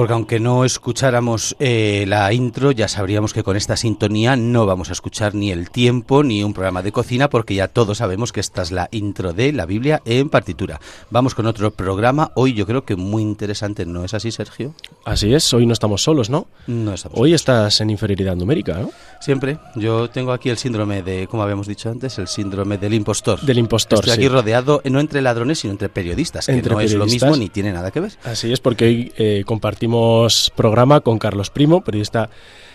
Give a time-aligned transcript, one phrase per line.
[0.00, 4.88] Porque aunque no escucháramos eh, la intro, ya sabríamos que con esta sintonía no vamos
[4.88, 8.40] a escuchar ni el tiempo ni un programa de cocina, porque ya todos sabemos que
[8.40, 10.80] esta es la intro de la Biblia en partitura.
[11.10, 14.74] Vamos con otro programa, hoy yo creo que muy interesante, ¿no es así, Sergio?
[15.04, 16.46] Así es, hoy no estamos solos, ¿no?
[16.66, 18.92] No estamos Hoy estás en inferioridad numérica, ¿no?
[19.20, 19.58] Siempre.
[19.74, 23.38] Yo tengo aquí el síndrome de, como habíamos dicho antes, el síndrome del impostor.
[23.42, 26.80] Del impostor, Estoy aquí rodeado, eh, no entre ladrones, sino entre periodistas, que Entre no
[26.80, 28.12] es lo mismo ni tiene nada que ver.
[28.24, 29.89] Así es, porque hoy eh, compartimos
[30.56, 32.30] programa con Carlos Primo, periodista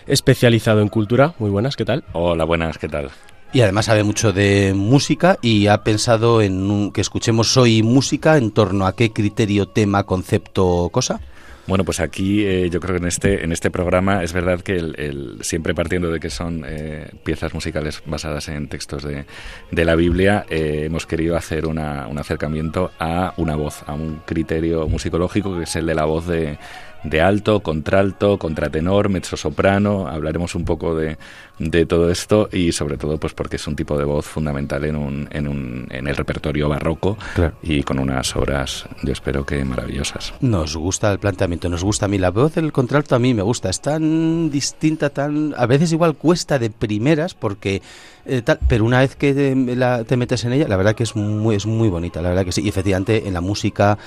[0.08, 1.34] especializado en cultura.
[1.40, 2.04] Muy buenas, ¿qué tal?
[2.14, 3.10] Hola, buenas, ¿qué tal?
[3.54, 8.38] Y además sabe mucho de música y ha pensado en un- que escuchemos hoy música
[8.38, 11.22] en torno a qué criterio, tema, concepto, cosa.
[11.68, 14.76] Bueno, pues aquí eh, yo creo que en este en este programa es verdad que
[14.76, 19.26] el, el- siempre partiendo de que son eh, piezas musicales basadas en textos de,
[19.72, 24.22] de la Biblia, eh, hemos querido hacer una- un acercamiento a una voz, a un
[24.28, 26.60] criterio musicológico que es el de la voz de,
[27.06, 30.08] de alto, contralto, contratenor, mezzosoprano.
[30.08, 31.18] Hablaremos un poco de,
[31.60, 34.96] de todo esto y sobre todo pues porque es un tipo de voz fundamental en,
[34.96, 37.54] un, en, un, en el repertorio barroco Claro.
[37.62, 40.34] y con unas obras, yo espero que maravillosas.
[40.42, 43.42] Nos gusta el planteamiento, nos gusta a mí la voz del contralto, a mí me
[43.42, 47.82] gusta, es tan distinta, tan a veces igual cuesta de primeras porque
[48.26, 51.04] eh, tal, pero una vez que te, la- te metes en ella, la verdad que
[51.04, 53.98] es muy es muy bonita, la verdad que sí, y efectivamente en la música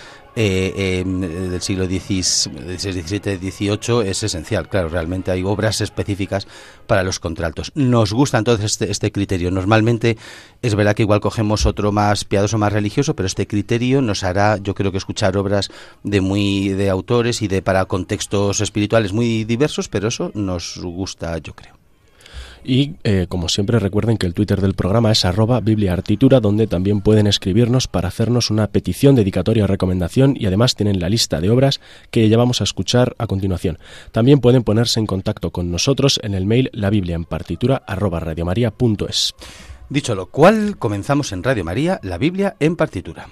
[0.40, 6.46] eh, eh, del siglo XVI, XVI, XVII, XVIII es esencial, claro, realmente hay obras específicas
[6.86, 7.72] para los contraltos.
[7.74, 9.50] Nos gusta entonces este, este criterio.
[9.50, 10.16] Normalmente
[10.62, 14.58] es verdad que igual cogemos otro más piadoso, más religioso, pero este criterio nos hará,
[14.58, 15.70] yo creo que escuchar obras
[16.04, 21.36] de muy de autores y de para contextos espirituales muy diversos, pero eso nos gusta,
[21.38, 21.77] yo creo.
[22.64, 27.00] Y eh, como siempre recuerden que el Twitter del programa es arroba bibliaartitura, donde también
[27.00, 31.50] pueden escribirnos para hacernos una petición, dedicatoria o recomendación y además tienen la lista de
[31.50, 31.80] obras
[32.10, 33.78] que ya vamos a escuchar a continuación.
[34.12, 39.34] También pueden ponerse en contacto con nosotros en el mail la en partitura arroba radiomaria.es.
[39.88, 43.28] Dicho lo cual, comenzamos en Radio María, la Biblia en partitura.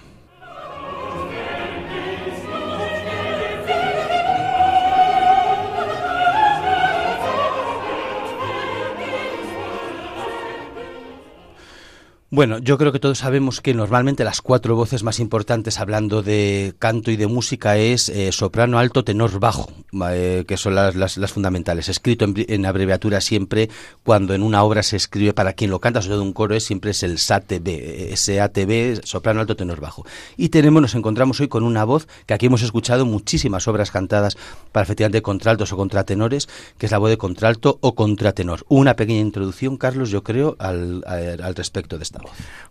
[12.28, 16.74] Bueno, yo creo que todos sabemos que normalmente las cuatro voces más importantes hablando de
[16.80, 19.70] canto y de música es eh, soprano, alto, tenor, bajo,
[20.10, 21.88] eh, que son las, las- fundamentales.
[21.88, 23.70] Escrito en, abreviatura siempre,
[24.02, 26.64] cuando en una obra se escribe para quien lo canta, sobre todo un coro, es
[26.64, 30.04] siempre es el SATB, SATB, soprano, alto, tenor, bajo.
[30.36, 34.36] Y tenemos, nos encontramos hoy con una voz que aquí hemos escuchado muchísimas obras cantadas
[34.72, 38.64] para efectivamente contraltos o contratenores, que es la voz de contralto o contratenor.
[38.68, 42.16] Una pequeña introducción, Carlos, yo creo, al- al respecto de esta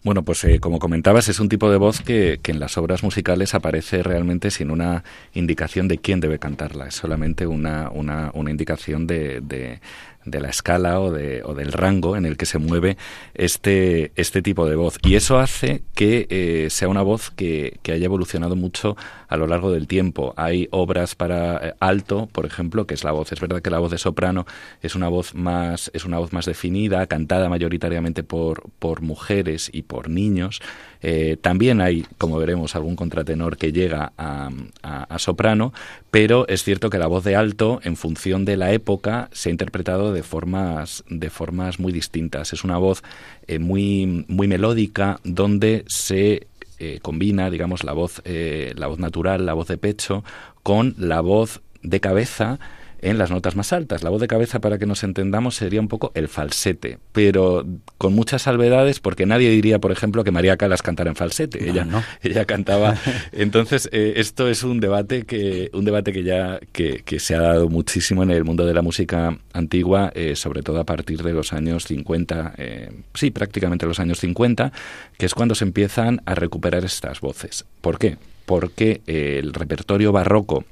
[0.04, 3.04] Bueno, pues eh, como comentabas, es un tipo de voz que, que en las obras
[3.04, 6.88] musicales aparece realmente sin una indicación de quién debe cantarla.
[6.88, 9.80] Es solamente una, una, una indicación de, de,
[10.26, 12.98] de la escala o, de, o del rango en el que se mueve
[13.34, 14.98] este, este tipo de voz.
[15.04, 18.98] Y eso hace que eh, sea una voz que, que haya evolucionado mucho
[19.28, 20.34] a lo largo del tiempo.
[20.38, 23.32] Hay obras para eh, alto, por ejemplo, que es la voz.
[23.32, 24.46] Es verdad que la voz de soprano
[24.82, 29.84] es una voz más, es una voz más definida, cantada mayoritariamente por, por mujeres y
[29.84, 30.62] por niños.
[31.08, 34.50] Eh, también hay, como veremos, algún contratenor que llega a,
[34.82, 35.72] a- a soprano,
[36.10, 39.52] pero es cierto que la voz de alto, en función de la época, se ha
[39.52, 42.54] interpretado de formas, de formas muy distintas.
[42.54, 43.04] Es una voz
[43.46, 46.48] eh, muy, melódica, donde se
[46.80, 50.24] eh, combina, digamos, la voz, eh, la voz natural, la voz de pecho,
[50.64, 52.58] con la voz de cabeza
[53.02, 54.04] en las notas más altas.
[54.04, 57.66] La voz de cabeza, para que nos entendamos, sería un poco el falsete, pero
[57.98, 61.62] con muchas salvedades, porque nadie diría, por ejemplo, que María Calas cantara en falsete.
[61.62, 62.04] No, ella, no.
[62.24, 62.98] ella cantaba.
[63.32, 67.42] Entonces, eh, esto es un debate que, un debate que ya que, que se ha
[67.42, 71.34] dado muchísimo en el mundo de la música antigua, eh, sobre todo a partir de
[71.34, 74.72] los años 50, eh, sí, prácticamente los años 50,
[75.18, 77.66] que es cuando se empiezan a recuperar estas voces.
[77.82, 78.18] ¿Por qué?
[78.46, 80.66] Porque el repertorio barroco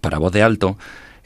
[0.00, 0.76] para voz de alto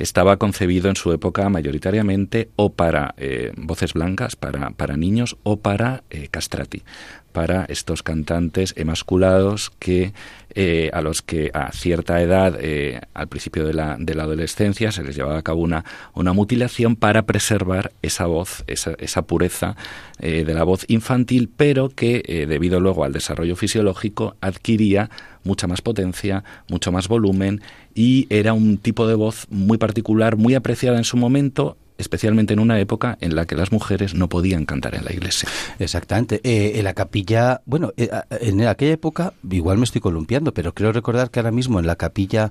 [0.03, 5.61] estaba concebido en su época mayoritariamente o para eh, voces blancas, para, para niños, o
[5.61, 6.83] para eh, castrati,
[7.33, 10.13] para estos cantantes emasculados que
[10.55, 14.93] eh, a los que a cierta edad, eh, al principio de la, de la, adolescencia,
[14.93, 15.85] se les llevaba a cabo una,
[16.15, 19.77] mutilación para preservar esa voz, esa, esa pureza
[20.19, 25.11] eh, de la voz infantil, pero que debido luego al desarrollo fisiológico adquiría
[25.45, 27.63] mucha más potencia, mucho más volumen
[27.95, 32.61] y era un tipo de voz muy particular, muy apreciada en su momento especialmente en
[32.61, 35.49] una época en la que las mujeres no podían cantar en la iglesia.
[35.79, 36.41] Exactamente.
[36.45, 38.11] Eh, en la capilla, bueno, eh,
[38.41, 41.97] en aquella época, igual me estoy columpiando, pero creo recordar que ahora mismo en la
[41.97, 42.51] capilla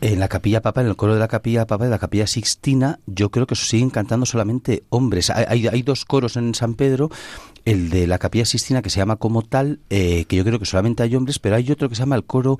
[0.00, 3.00] en la capilla papal, en el coro de la capilla papal, de la capilla sixtina,
[3.06, 5.28] yo creo que siguen cantando solamente hombres.
[5.28, 7.10] Hay, hay, dos coros en San Pedro
[7.64, 10.64] el de la Capilla Sistina que se llama como tal, eh, que yo creo que
[10.64, 12.58] solamente hay hombres, pero hay otro que se llama el coro,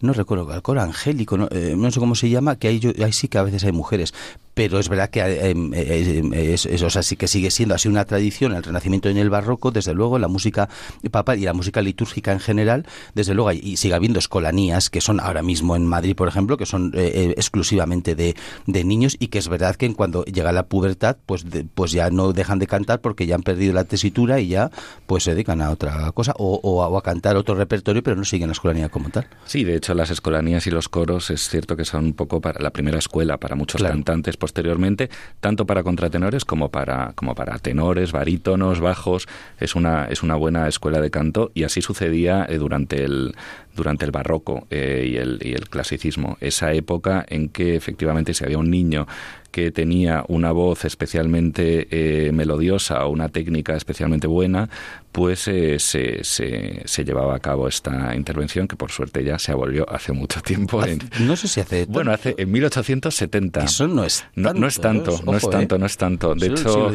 [0.00, 3.12] no recuerdo, el coro angélico, no, eh, sé cómo se llama, que ahí, yo, ahí
[3.12, 4.12] sí que a veces hay mujeres,
[4.54, 9.08] pero es verdad que eh, eso sí que sigue siendo así una tradición, el Renacimiento
[9.08, 10.68] en el Barroco, desde luego la música
[11.10, 15.20] papal y la música litúrgica en general, desde luego, y sigue habiendo escolanías que son
[15.20, 19.48] ahora mismo en Madrid, por ejemplo, que son exclusivamente de, de, niños y que es
[19.48, 21.44] verdad que cuando llega la pubertad, pues,
[21.74, 24.70] pues ya no dejan de cantar porque ya han perdido la tesitura y ya
[25.06, 28.52] pues se dedican a otra cosa o, a, cantar otro repertorio pero no siguen la
[28.52, 29.26] escolanía como tal.
[29.44, 32.60] Sí, de hecho las escolanías y los coros es cierto que son un poco para
[32.60, 35.08] la primera escuela para muchos cantantes posteriormente,
[35.38, 39.28] tanto para contratenores como para como para tenores, barítonos, bajos,
[39.60, 43.36] es una es una buena escuela de canto y así sucedía eh, durante el
[43.74, 48.44] durante el barroco eh, y, el, y el clasicismo, esa época en que efectivamente si
[48.44, 49.06] había un niño
[49.52, 54.68] que tenía una voz especialmente eh, melodiosa o una técnica especialmente buena,
[55.12, 59.88] pues eh, se, se, llevaba a cabo esta intervención que por suerte ya se abolió
[59.90, 60.82] hace mucho tiempo.
[60.84, 61.84] En, no sé si hace...
[61.84, 63.64] Bueno, hace en 1870.
[63.64, 64.52] Eso no es tanto.
[64.60, 66.34] No, es tanto, no es tanto, no es tanto.
[66.34, 66.90] De hecho,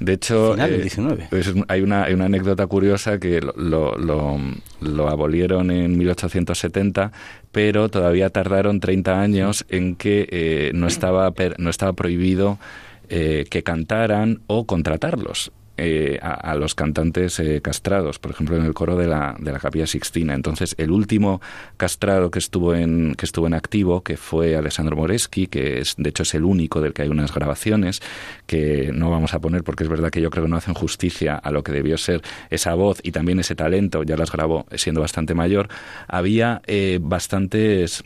[0.00, 0.56] de hecho
[1.30, 4.40] pues hay, una, hay una anécdota curiosa que lo, lo,
[4.80, 7.12] lo abolieron en 1870
[7.52, 12.58] pero todavía tardaron 30 años en que eh, no, estaba no estaba prohibido
[13.08, 15.52] eh, que cantaran o contratarlos.
[15.76, 19.58] Eh, a, los cantantes eh, castrados, por ejemplo en el coro de la, de la
[19.58, 20.32] Capilla Sixtina.
[20.32, 21.40] Entonces, el último
[21.76, 26.10] castrado que estuvo en que estuvo en activo, que fue Alessandro Moreschi, que es de
[26.10, 28.02] hecho es el único del que hay unas grabaciones
[28.46, 31.34] que no vamos a poner porque es verdad que yo creo que no hacen justicia
[31.34, 34.04] a lo que debió ser esa voz y también ese talento.
[34.04, 35.68] Ya las grabó siendo bastante mayor.
[36.06, 38.04] Había eh, bastantes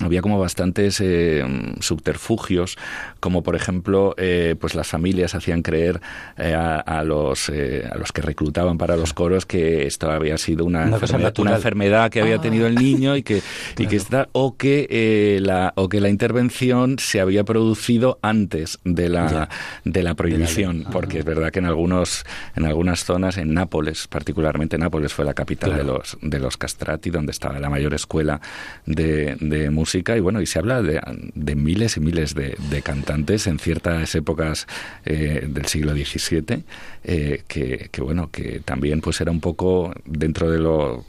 [0.00, 1.44] había como bastantes eh,
[1.80, 2.78] subterfugios,
[3.20, 6.00] como por ejemplo, eh, pues las familias hacían creer
[6.38, 10.84] eh, a, los a los que reclutaban para los coros que esto había sido una,
[10.86, 12.40] enfermedad, que había ah.
[12.40, 13.42] tenido el niño y que
[13.78, 19.08] y que está o que la o que la intervención se había producido antes de
[19.08, 19.48] la
[19.84, 22.24] de la prohibición, porque es verdad que en algunos
[22.56, 27.10] en algunas zonas, en Nápoles, particularmente Nápoles fue la capital de los de los castrati,
[27.10, 28.40] donde estaba la mayor escuela
[28.86, 33.58] de, de música y bueno, y se habla de, miles y miles de, cantantes en
[33.58, 34.66] ciertas épocas
[35.04, 36.64] eh, del siglo XVII
[37.04, 41.04] eh, que, que, bueno, que también pues era un poco dentro de lo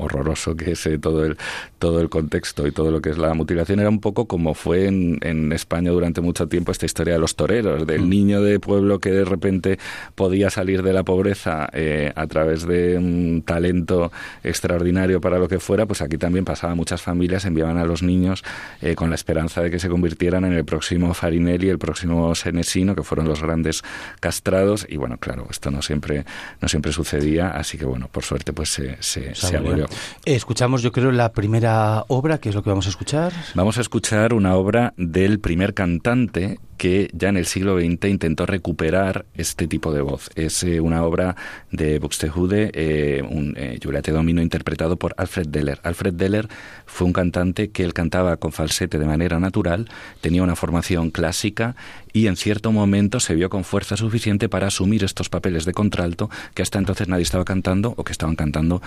[0.00, 1.36] horroroso que es todo el
[1.78, 3.80] todo el contexto y todo lo que es la mutilación.
[3.80, 7.36] Era un poco como fue en, en España durante mucho tiempo esta historia de los
[7.36, 8.08] toreros del mm.
[8.08, 9.78] niño de pueblo que de repente
[10.14, 14.12] podía salir de la pobreza eh, a través de un talento
[14.44, 18.44] extraordinario para lo que fuera pues aquí también pasaba muchas familias enviaban a los niños
[18.82, 22.94] eh, con la esperanza de que se convirtieran en el próximo Farinelli el próximo Senesino
[22.94, 23.82] que fueron los grandes
[24.20, 24.86] castrados.
[24.88, 26.24] Y bueno claro esto no siempre
[26.60, 29.88] no siempre sucedía así que bueno por suerte pues se, se, se abolió
[30.24, 33.32] escuchamos, yo creo, la primera obra, que es lo que vamos a escuchar.
[33.54, 38.46] Vamos a escuchar una obra del primer cantante que ya en el siglo XX intentó
[38.46, 40.30] recuperar este tipo de voz.
[40.34, 41.36] Es eh, una obra
[41.70, 45.78] de Buxtehude, eh, un eh, Juliette Domino interpretado por Alfred Deller.
[45.82, 46.48] Alfred Deller
[46.86, 49.90] fue un cantante que él cantaba con falsete de manera natural,
[50.22, 51.76] tenía una formación clásica
[52.14, 56.30] y en cierto momento se vio con fuerza suficiente para asumir estos papeles de contralto
[56.54, 58.82] que hasta entonces nadie estaba cantando o que estaban cantando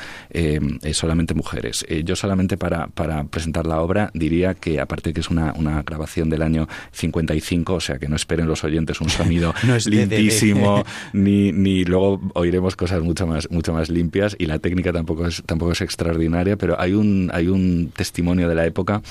[0.91, 1.85] solamente mujeres.
[2.03, 6.29] yo solamente para, para presentar la obra diría que aparte que es una, una grabación
[6.29, 9.53] del año 55, o sea que no esperen los oyentes un sonido
[9.85, 15.27] lindísimo, ni, ni luego oiremos cosas mucho más, mucho más limpias y la técnica tampoco
[15.27, 19.01] es, tampoco es extraordinaria, pero hay un, hay un testimonio de la época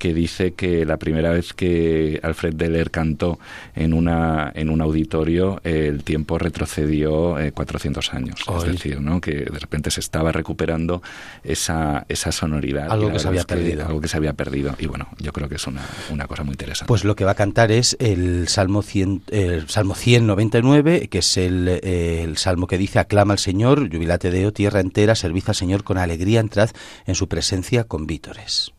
[0.00, 3.38] que dice que la primera vez que Alfred Deller cantó
[3.76, 9.20] en una en un auditorio el tiempo retrocedió 400 eh, años, es decir, ¿no?
[9.20, 11.02] que de repente se estaba recuperando
[11.44, 15.08] esa esa sonoridad, algo que se había perdido, algo que se había perdido y bueno,
[15.18, 16.88] yo creo que es una, una cosa muy interesante.
[16.88, 21.36] Pues lo que va a cantar es el Salmo 100, el Salmo 199, que es
[21.36, 25.84] el, el salmo que dice aclama al Señor, jubilate deo, tierra entera, servid al Señor
[25.84, 26.70] con alegría, entrad
[27.06, 28.72] en su presencia con vítores.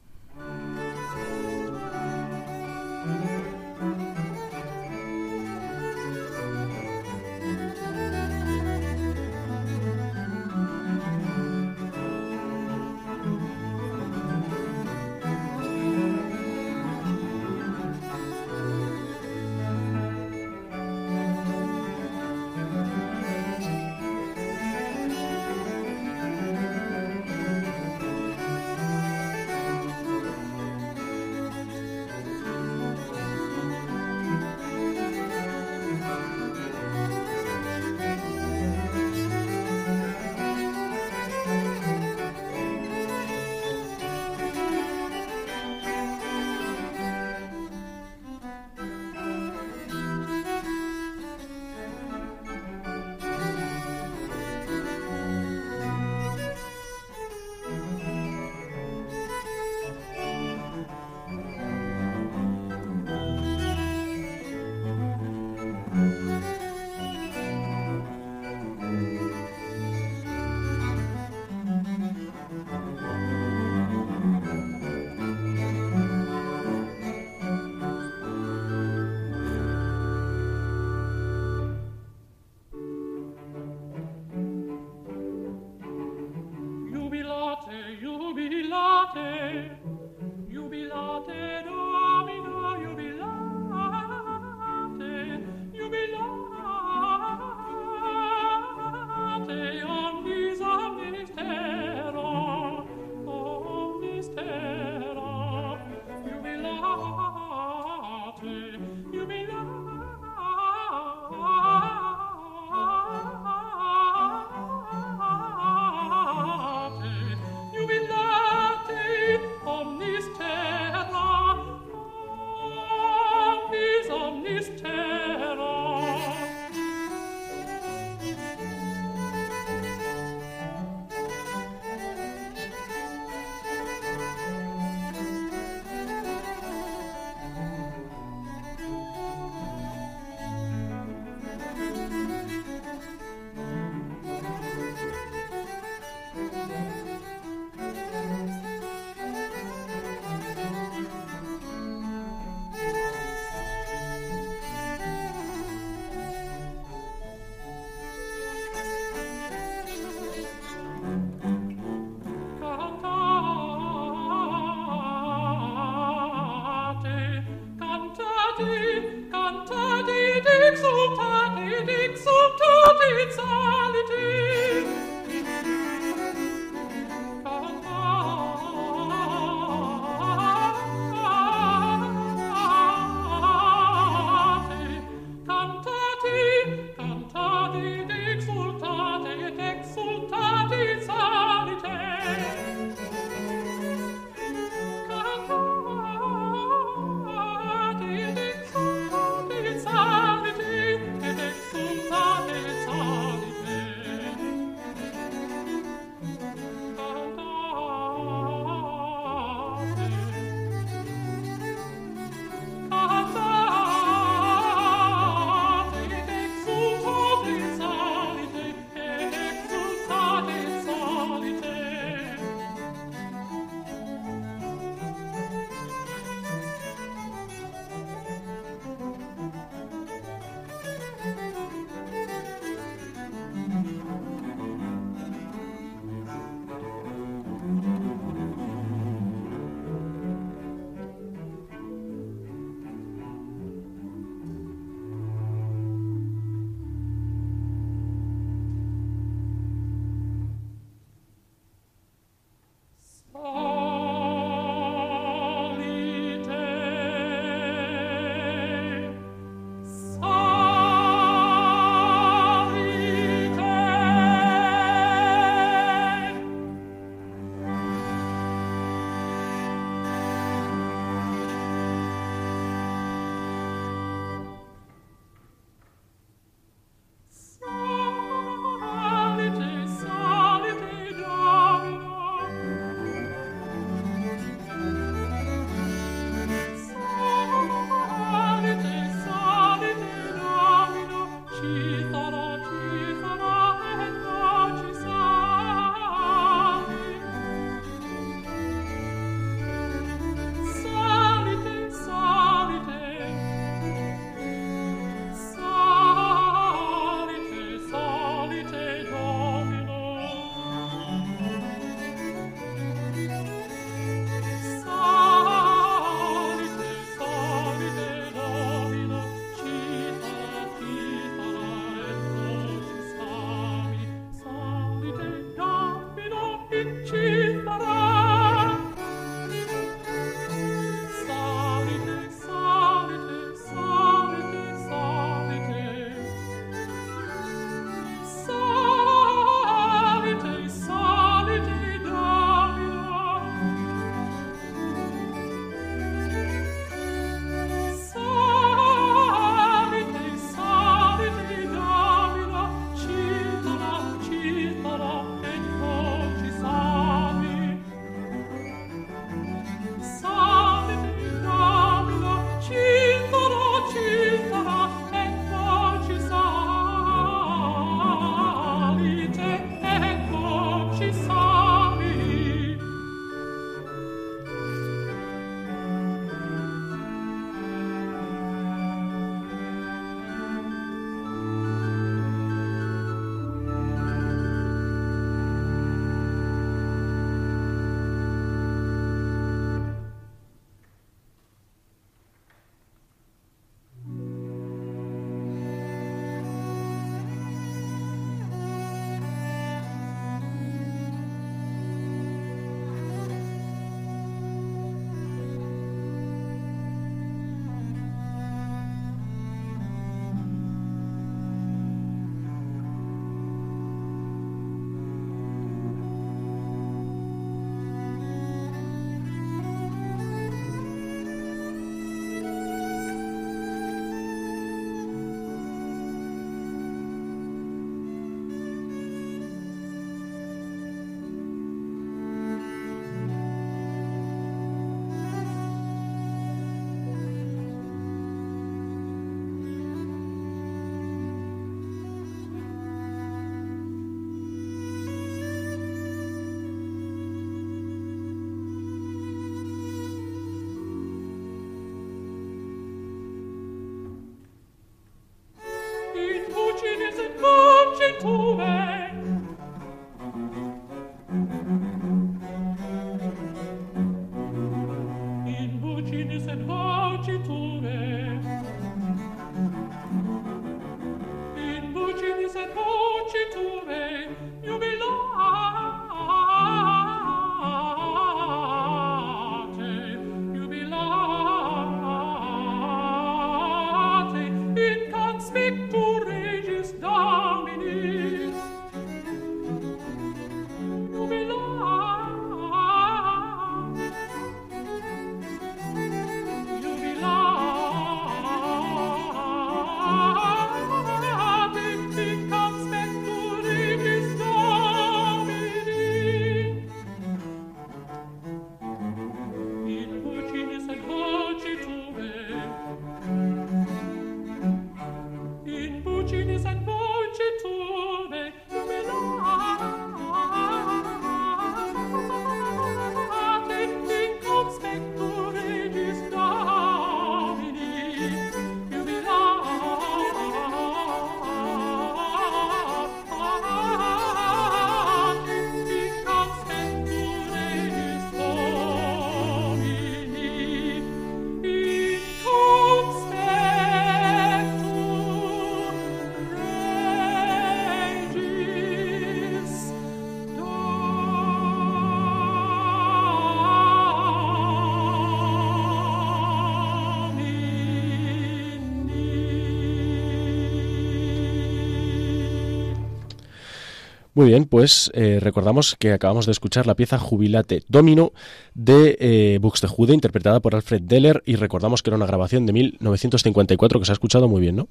[564.41, 568.33] Muy bien, pues eh, recordamos que acabamos de escuchar la pieza Jubilate Domino
[568.73, 573.99] de eh, Buxtehude, interpretada por Alfred Deller, y recordamos que era una grabación de 1954
[573.99, 574.87] que se ha escuchado muy bien, ¿no?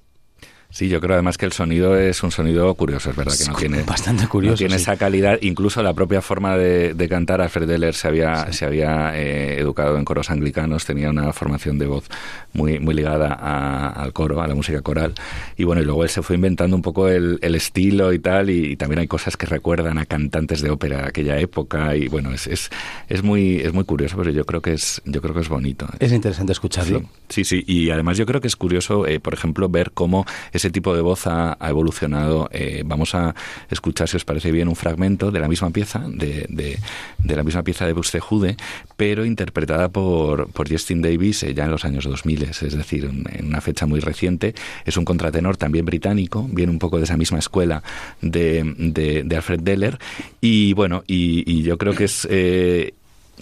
[0.71, 3.57] Sí, yo creo además que el sonido es un sonido curioso, es verdad que no
[3.57, 7.41] tiene bastante curioso, tiene esa calidad, incluso la propia forma de, cantar.
[7.41, 11.87] Alfred Deller se había se había eh, educado en coros anglicanos, tenía una formación de
[11.87, 12.05] voz
[12.53, 15.15] muy muy ligada al coro, a la música coral
[15.57, 18.77] y bueno y luego él se fue inventando un poco el, estilo y tal y,
[18.77, 22.47] también hay cosas que recuerdan a cantantes de ópera de aquella época y bueno es,
[22.47, 22.71] es,
[23.09, 25.87] es muy es muy curioso, pero yo creo que es yo creo que es bonito.
[25.99, 27.03] Es interesante escucharlo.
[27.29, 30.27] Sí, sí, y además yo creo que es curioso, eh, por ejemplo, ver cómo
[30.61, 32.49] ese tipo de voz ha, evolucionado.
[32.53, 33.35] Eh, vamos a
[33.71, 37.63] escuchar, si os parece bien, un fragmento de la misma pieza, de, de, la misma
[37.63, 38.57] pieza de Buxtehude,
[38.97, 43.47] pero interpretada por, por Justin Davis eh, ya en los años 2000, es decir, en,
[43.47, 44.55] una fecha muy reciente.
[44.85, 47.83] Es un contratenor también británico, viene un poco de esa misma escuela
[48.21, 49.99] de, de, Alfred Deller,
[50.41, 52.27] y bueno, y, yo creo que es...
[52.31, 52.95] Eh,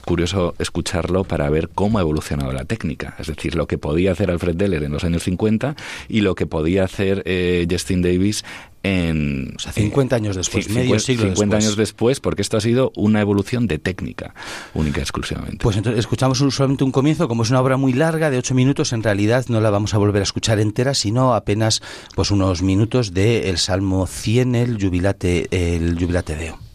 [0.04, 3.14] curioso escucharlo para ver cómo ha evolucionado la técnica.
[3.18, 5.76] Es decir, lo que podía hacer Alfred Deller en los años 50
[6.08, 8.44] y lo que podía hacer eh, Justin Davis
[8.82, 9.54] en...
[9.56, 13.20] O sea, 50 años después, medio siglo 50 años después, porque esto ha sido una
[13.20, 14.34] evolución de técnica,
[14.74, 15.58] única y exclusivamente.
[15.62, 18.92] Pues entonces escuchamos solamente un comienzo, como es una obra muy larga, de 8 minutos,
[18.92, 21.82] en realidad no la vamos a volver a escuchar entera, sino apenas
[22.14, 26.67] pues unos minutos del Salmo 100, el Jubilate, el Jubilate Deo.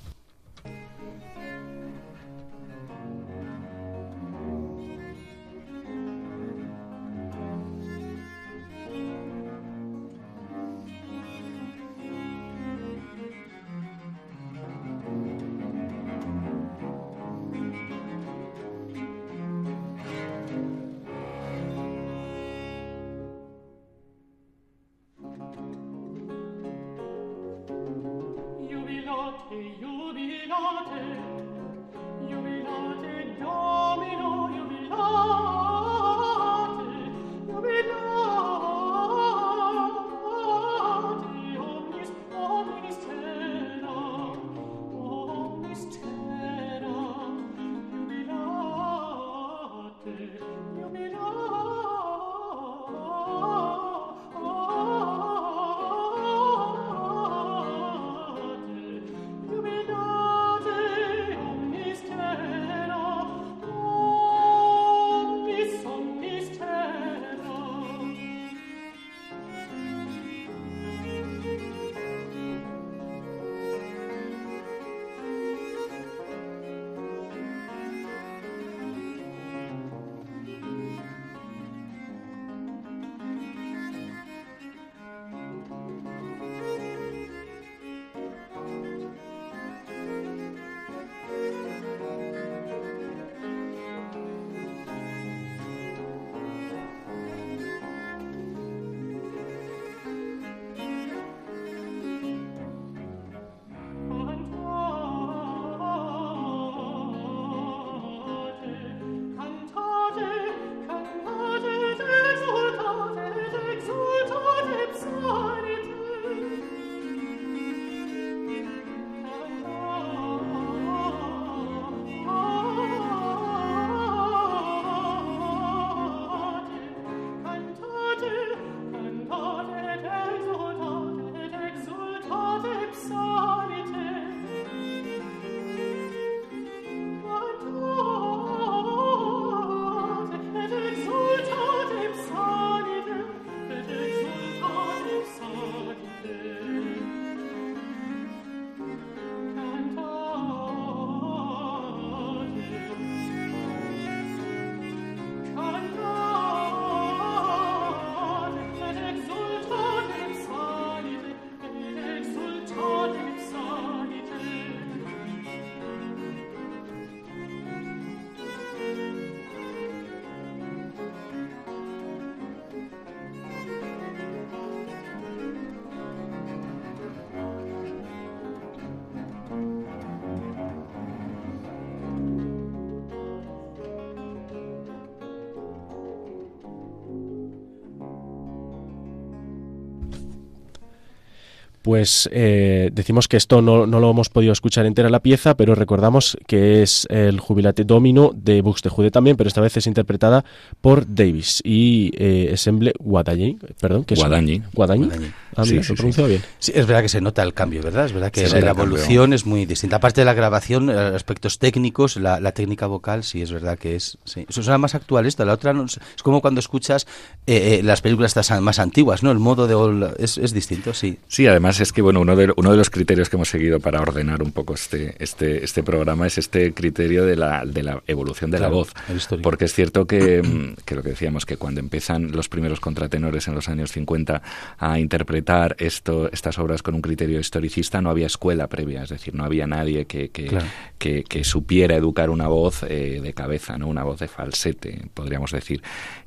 [191.84, 195.76] Pues eh, decimos que esto no, no, lo hemos podido escuchar entera la pieza, pero
[195.76, 200.46] recordamos que es el Jubilate Domino de Buxtehude también, pero esta vez es interpretada
[200.80, 204.62] por Davis y eh, Ensemble Guadagni, perdón, que es Guadagni.
[204.74, 205.10] Guadagni.
[205.55, 206.43] Ah, mira, sí, sí, bien.
[206.59, 208.05] Sí, es verdad que se nota el cambio, ¿verdad?
[208.05, 209.97] Es verdad que la, evolución es muy distinta.
[209.97, 213.95] Aparte de la grabación, eh, aspectos técnicos, la, la, técnica vocal, sí, es verdad que
[213.95, 214.17] es...
[214.25, 214.45] Sí.
[214.49, 217.07] Eso suena más actual esto, la otra no, es como cuando escuchas
[217.45, 219.31] eh, eh, las películas más antiguas, ¿no?
[219.31, 220.13] El modo de...
[220.17, 221.17] Es, es distinto, sí.
[221.27, 224.01] Sí, además es que, bueno, uno de, uno de los criterios que hemos seguido para
[224.01, 228.51] ordenar un poco este, este, este programa es este criterio de la, de la evolución
[228.51, 228.93] de claro, la voz.
[229.41, 233.55] Porque es cierto que, que lo que decíamos, que cuando empiezan los primeros contratenores en
[233.55, 234.41] los años 50
[234.77, 235.42] a interpretar
[235.77, 239.67] esto, estas obras con un criterio historicista, no había escuela previa, es decir, no había
[239.67, 240.65] nadie que, que, claro.
[240.97, 245.51] que, que supiera educar una voz eh, de cabeza, no una voz de falsete, podríamos
[245.51, 245.82] decir.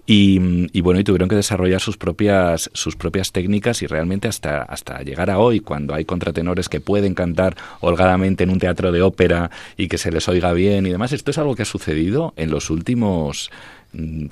[0.06, 4.62] Y, y, bueno, y tuvieron que desarrollar sus propias, sus propias técnicas y realmente hasta,
[4.62, 9.02] hasta llegar a hoy, cuando hay contratenores que pueden cantar holgadamente en un teatro de
[9.02, 12.34] ópera y que se les oiga bien y demás, esto es algo que ha sucedido
[12.36, 13.50] en los últimos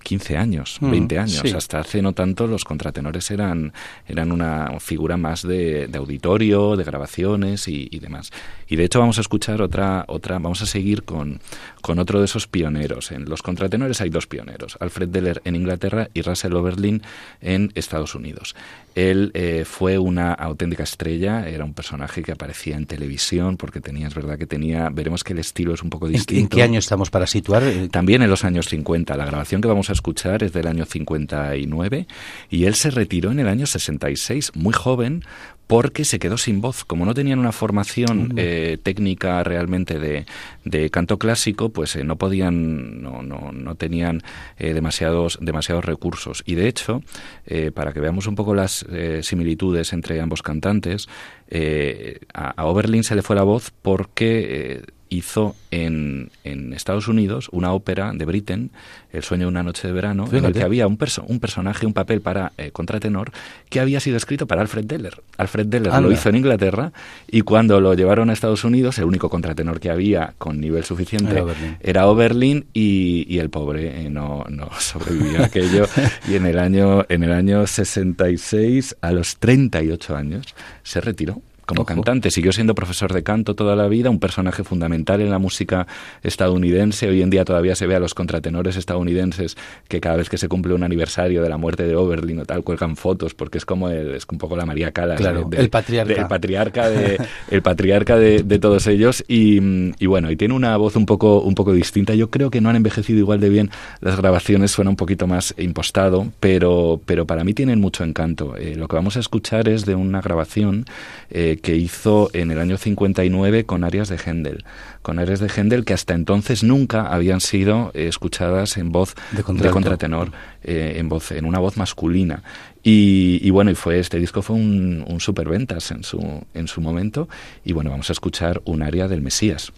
[0.02, 1.40] 15 años, 20 años.
[1.42, 1.50] sí.
[1.54, 3.72] Hasta hace no tanto los contratenores eran,
[4.06, 8.30] eran una figura más de, de auditorio, de grabaciones y, y, demás.
[8.68, 11.40] Y de hecho vamos a escuchar otra, otra vamos a seguir con,
[11.84, 13.12] con otro de esos pioneros.
[13.12, 17.02] En los contratenores hay dos pioneros, Alfred Deller en Inglaterra y Russell Oberlin
[17.42, 18.56] en Estados Unidos.
[18.94, 24.06] Él eh, fue una auténtica estrella, era un personaje que aparecía en televisión porque tenía,
[24.06, 26.40] es verdad que tenía, veremos que el estilo es un poco distinto.
[26.40, 27.62] ¿En qué año estamos para situar?
[27.90, 29.14] También en los años 50.
[29.18, 32.06] La grabación que vamos a escuchar es del año 59
[32.48, 35.22] y él se retiró en el año 66, muy joven,
[35.66, 36.84] porque se quedó sin voz.
[36.84, 40.26] Como no tenían una formación eh, técnica realmente de,
[40.64, 44.22] de, canto clásico, pues eh, no podían, no, no, no tenían
[44.58, 46.42] eh, demasiados, demasiados recursos.
[46.46, 47.02] Y de hecho,
[47.46, 51.08] eh, para que veamos un poco las eh, similitudes entre ambos cantantes,
[51.48, 54.82] eh, a, a, Oberlin se le fue la voz porque
[55.14, 58.70] hizo en, en, Estados Unidos una ópera de Britten,
[59.12, 60.38] El sueño de una noche de verano, Fíjate.
[60.38, 63.32] en el que había un, perso un personaje, un papel para eh, contratenor,
[63.68, 65.20] que había sido escrito para Alfred Deller.
[65.36, 66.00] Alfred Deller Anda.
[66.08, 66.92] lo hizo en Inglaterra
[67.28, 71.32] y cuando lo llevaron a Estados Unidos, el único contratenor que había con nivel suficiente
[71.32, 75.86] era Oberlin, era Oberlin y, y, el pobre eh, no, no sobrevivió a aquello.
[76.28, 80.46] y en el, año, en el año 66, a los 38 años,
[80.82, 81.86] se retiró como Ojo.
[81.94, 82.30] cantante.
[82.30, 85.86] Siguió siendo profesor de canto toda la vida, un personaje fundamental en la música
[86.22, 87.08] estadounidense.
[87.08, 89.56] Hoy en día todavía se ve a los contratenores estadounidenses
[89.88, 92.62] que cada vez que se cumple un aniversario de la muerte de Oberlin o tal,
[92.62, 95.18] cuelgan fotos porque es como el, es un poco la María Calas.
[95.18, 96.14] Claro, de, el patriarca.
[96.14, 97.18] De, el patriarca de,
[97.50, 99.24] el patriarca de, de todos ellos.
[99.28, 99.60] Y,
[99.98, 102.14] y, bueno, y tiene una voz un poco, un poco distinta.
[102.14, 103.70] Yo creo que no han envejecido igual de bien.
[104.00, 108.56] Las grabaciones suena un poquito más impostado, pero, pero para mí tienen mucho encanto.
[108.56, 110.84] Eh, lo que vamos a escuchar es de una grabación
[111.30, 114.64] eh, que hizo en el año 59 con arias de Händel,
[115.02, 119.42] con arias de Händel que hasta entonces nunca habían sido eh, escuchadas en voz de,
[119.42, 122.42] de contratenor, eh, en voz en una voz masculina.
[122.82, 126.80] Y, y, bueno, y fue este disco fue un, un superventas en su en su
[126.80, 127.28] momento.
[127.64, 129.72] Y bueno, vamos a escuchar un aria del Mesías.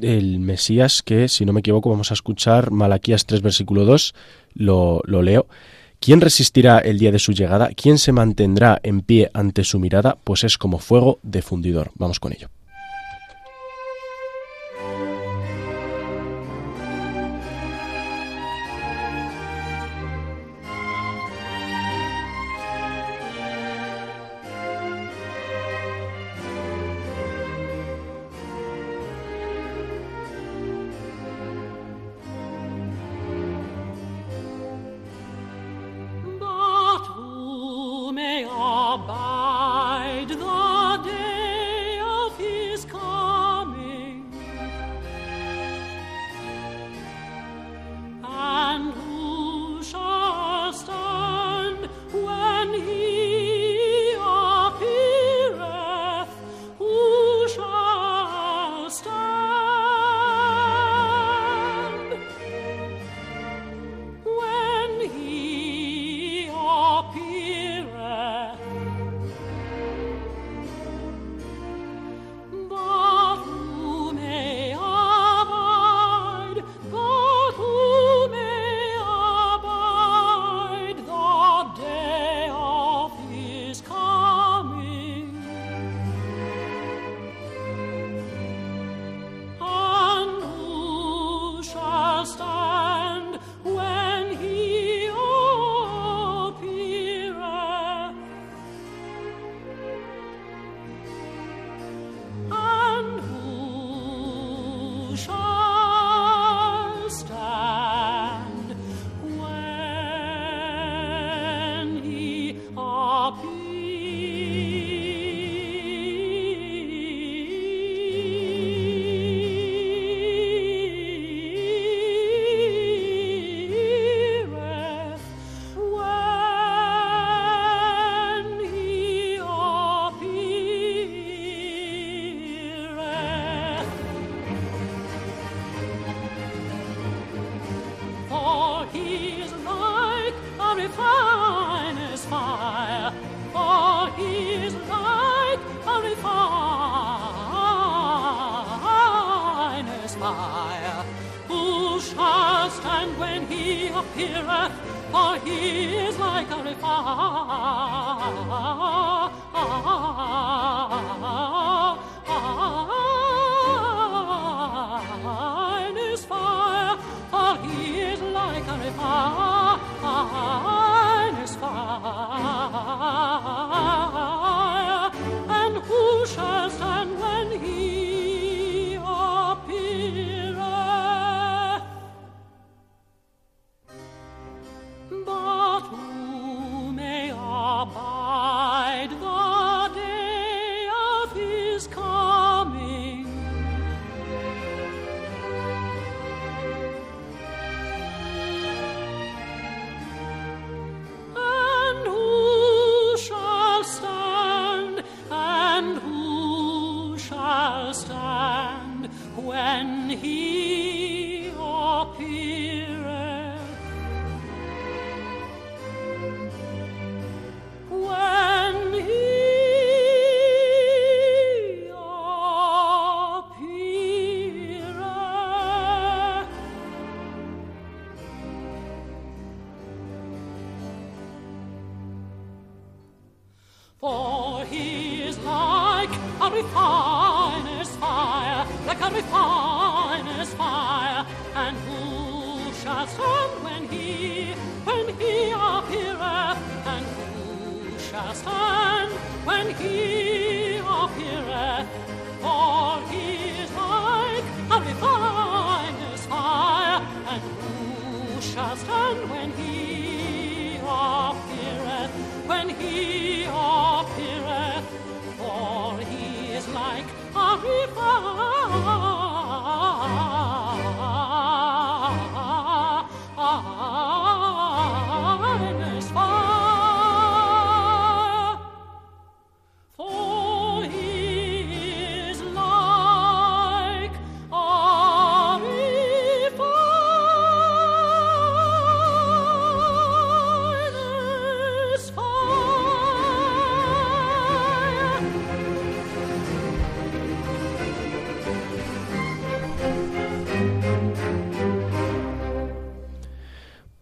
[0.00, 4.14] El Mesías que, si no me equivoco, vamos a escuchar Malaquías 3, versículo 2,
[4.54, 5.46] lo, lo leo.
[6.04, 7.70] ¿Quién resistirá el día de su llegada?
[7.74, 10.18] ¿Quién se mantendrá en pie ante su mirada?
[10.22, 11.92] Pues es como fuego de fundidor.
[11.94, 12.50] Vamos con ello.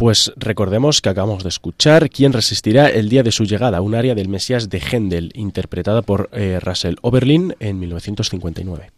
[0.03, 3.81] Pues recordemos que acabamos de escuchar ¿Quién resistirá el día de su llegada?
[3.81, 8.91] Un área del Mesías de Händel, interpretada por eh, Russell Oberlin en 1959.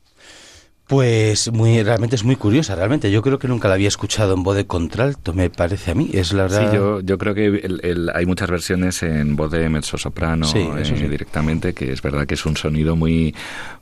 [0.94, 3.10] Pues muy, realmente es muy curiosa, realmente.
[3.10, 6.08] Yo creo que nunca la había escuchado en voz de contralto, me parece a mí.
[6.14, 6.70] Es la verdad.
[6.70, 10.60] Sí, yo, yo creo que el- el- hay muchas versiones en voz de mezzosoprano Sí,
[10.60, 11.08] eso eh, sí.
[11.08, 13.34] directamente, que es verdad que es un sonido muy,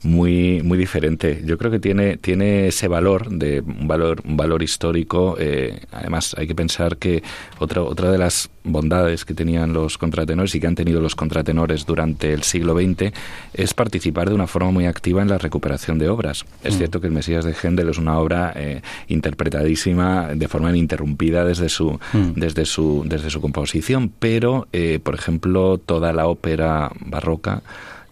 [0.02, 1.42] muy, muy diferente.
[1.44, 5.36] Yo creo que tiene, tiene ese valor de un valor, un valor histórico.
[5.38, 7.22] eh, además, hay que pensar que
[7.58, 11.84] otra, otra de las bondades que tenían los contratenores y que han tenido los contratenores
[11.86, 13.12] durante el siglo XX
[13.54, 16.44] es participar de una forma muy activa en la recuperación de obras.
[16.62, 16.78] Es Mm.
[16.78, 21.68] cierto que el Mesías de Händel es una obra eh, interpretadísima de forma ininterrumpida desde
[21.68, 22.32] su, Mm.
[22.36, 27.62] desde su, desde su composición, pero, eh, por ejemplo, toda la ópera barroca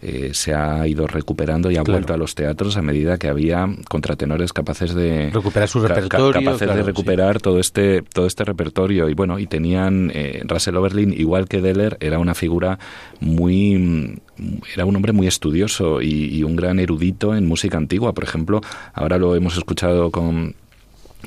[0.01, 1.99] eh, se ha ido recuperando y ha Claro.
[1.99, 6.41] vuelto a los teatros a medida que había contratenores capaces de Recuperar su ca- repertorio,
[6.41, 6.87] capaces claro, de sí.
[6.87, 11.61] recuperar todo este todo este repertorio y bueno y tenían eh, Russell Oberlin igual que
[11.61, 12.79] Deller era una figura
[13.19, 18.13] muy mm, era un hombre muy estudioso y, y un gran erudito en música antigua
[18.13, 18.61] por ejemplo
[18.93, 20.55] ahora lo hemos escuchado con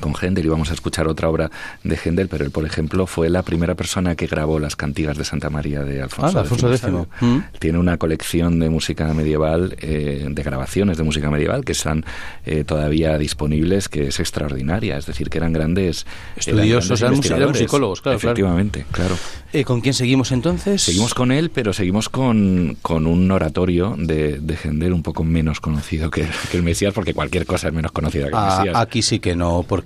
[0.00, 1.50] con Händel y vamos a escuchar otra obra
[1.82, 5.24] de Händel, pero él, por ejemplo, fue la primera persona que grabó las cantigas de
[5.24, 6.84] Santa María de Alfonso, Ah, Alfonso X.
[7.20, 7.38] Mm.
[7.58, 12.04] Tiene una colección de música medieval, eh, de grabaciones de música medieval que están
[12.46, 14.96] eh, todavía disponibles, que es extraordinaria.
[14.96, 18.32] Es decir, que eran grandes Estudiosos, eran musi- eran musicólogos, claro, claro.
[18.32, 19.16] Efectivamente, claro.
[19.52, 20.82] Eh, ¿Con quién seguimos entonces?
[20.82, 25.60] Seguimos con él, pero seguimos con, con un oratorio de, de Händel un poco menos
[25.60, 28.76] conocido que, que el Mesías, porque cualquier cosa es menos conocida que el Ah, Mesías.
[28.76, 29.83] aquí sí que no, porque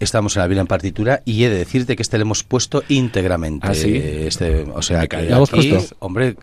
[0.00, 2.82] estamos en la Biblia en partitura y he de decirte que este lo hemos puesto
[2.88, 3.66] íntegramente.
[3.68, 3.94] ¿Ah, sí?
[3.96, 5.30] Este, o sea, que callo.
[5.30, 6.36] ¿Lo hemos aquí, hombre,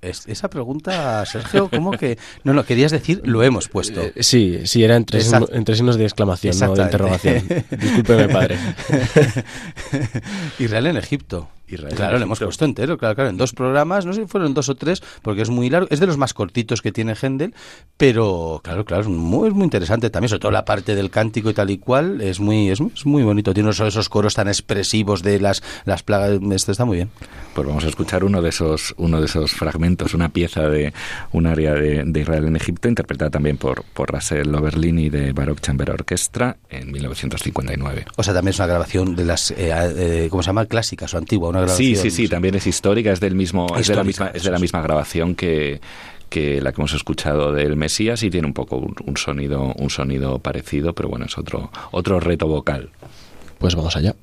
[0.00, 2.18] es- esa pregunta, Sergio, ¿cómo que?
[2.44, 4.02] No, no, querías decir lo hemos puesto.
[4.02, 7.44] Eh, sí, sí, era entre, Exact- signo- entre signos de exclamación, no de interrogación.
[7.70, 8.56] Discúlpeme, padre.
[10.58, 11.48] Israel en Egipto.
[11.74, 11.94] Israel.
[11.94, 14.68] Claro, le hemos puesto entero, claro, claro, en dos programas, no sé si fueron dos
[14.68, 17.54] o tres, porque es muy largo, es de los más cortitos que tiene Händel,
[17.96, 21.50] pero claro, claro, es muy, es muy interesante también, sobre todo la parte del cántico
[21.50, 24.34] y tal y cual, es muy, es, muy- es muy bonito, tiene esos, esos coros
[24.34, 27.10] tan expresivos de las, las plagas, esto está muy bien.
[27.54, 30.92] Pues vamos a escuchar uno de esos, uno de esos fragmentos, una pieza de
[31.32, 35.32] un área de, de Israel en Egipto, interpretada también por, por Russell Oberlin y de
[35.32, 38.06] Baroque Chamber Orchestra en 1959.
[38.16, 40.66] O sea, también es una grabación de las, eh, eh, ¿cómo se llama?
[40.66, 41.96] Clásicas o antigua, una grabación.
[41.96, 44.50] Sí, sí, sí, también es histórica, es del mismo, es de la misma, es de
[44.50, 45.80] la misma grabación que
[46.28, 49.90] que la que hemos escuchado del Mesías y tiene un poco un, un sonido un
[49.90, 52.90] sonido parecido, pero bueno, es otro otro reto vocal.
[53.58, 54.14] Pues vamos allá.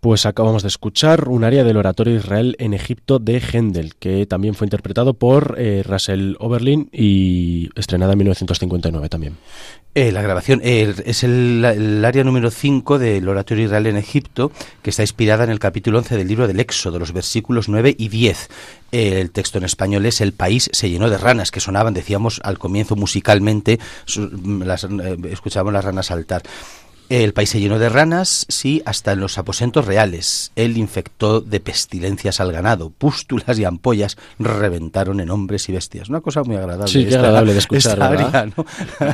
[0.00, 4.54] Pues acabamos de escuchar un área del oratorio Israel en Egipto de Händel, que también
[4.54, 9.36] fue interpretado por eh, Russell Oberlin y estrenada en 1959 también.
[9.92, 15.02] Eh, la grabación es el, área número 5 del Oratorio Israel en Egipto, que está
[15.02, 18.48] inspirada en el capítulo 11 del libro del Éxodo, los versículos 9 y 10.
[18.92, 22.40] Eh, el texto en español es El país se llenó de ranas, que sonaban, decíamos
[22.44, 23.80] al comienzo musicalmente,
[24.64, 26.42] las, eh, escuchábamos las ranas saltar.
[27.10, 30.52] El país se llenó de ranas, sí, hasta en los aposentos reales.
[30.54, 32.90] Él infectó de pestilencias al ganado.
[32.90, 36.08] Pústulas y ampollas reventaron en hombres y bestias.
[36.08, 36.86] Una cosa muy agradable.
[36.92, 38.34] Sí, qué agradable de escuchar, esta ¿verdad?
[38.36, 38.64] área, ¿no?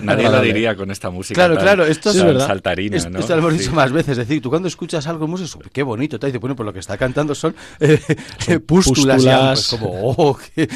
[0.03, 1.37] Nadie lo diría con esta música.
[1.39, 2.47] Claro, tan- claro, esto es verdad.
[2.47, 3.19] saltarina, Esto, ¿no?
[3.19, 3.59] esto lo hemos Sí.
[3.61, 6.37] dicho más veces, es decir, tú cuando escuchas algo en música, qué bonito, te dice,
[6.37, 7.99] bueno, pues lo que está cantando son, eh,
[8.49, 10.69] eh, pústulas, y pues como, oh, qué-